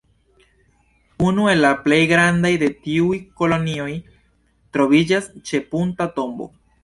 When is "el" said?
1.51-1.59